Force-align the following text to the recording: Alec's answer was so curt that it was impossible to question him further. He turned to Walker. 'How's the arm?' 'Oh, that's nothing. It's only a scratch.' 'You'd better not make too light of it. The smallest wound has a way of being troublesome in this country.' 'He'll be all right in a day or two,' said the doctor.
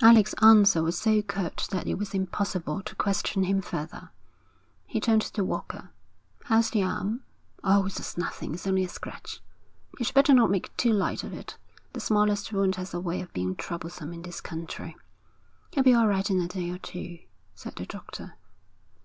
Alec's 0.00 0.34
answer 0.40 0.84
was 0.84 0.96
so 0.96 1.20
curt 1.20 1.66
that 1.72 1.88
it 1.88 1.98
was 1.98 2.14
impossible 2.14 2.80
to 2.82 2.94
question 2.94 3.42
him 3.42 3.60
further. 3.60 4.12
He 4.86 5.00
turned 5.00 5.22
to 5.22 5.42
Walker. 5.42 5.90
'How's 6.44 6.70
the 6.70 6.84
arm?' 6.84 7.24
'Oh, 7.64 7.82
that's 7.82 8.16
nothing. 8.16 8.54
It's 8.54 8.68
only 8.68 8.84
a 8.84 8.88
scratch.' 8.88 9.42
'You'd 9.98 10.14
better 10.14 10.32
not 10.32 10.50
make 10.52 10.70
too 10.76 10.92
light 10.92 11.24
of 11.24 11.32
it. 11.32 11.56
The 11.92 11.98
smallest 11.98 12.52
wound 12.52 12.76
has 12.76 12.94
a 12.94 13.00
way 13.00 13.20
of 13.20 13.32
being 13.32 13.56
troublesome 13.56 14.12
in 14.12 14.22
this 14.22 14.40
country.' 14.40 14.94
'He'll 15.72 15.82
be 15.82 15.92
all 15.92 16.06
right 16.06 16.30
in 16.30 16.40
a 16.40 16.46
day 16.46 16.70
or 16.70 16.78
two,' 16.78 17.18
said 17.56 17.74
the 17.74 17.84
doctor. 17.84 18.34